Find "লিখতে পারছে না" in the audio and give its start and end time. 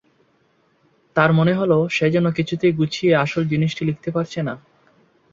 3.85-4.53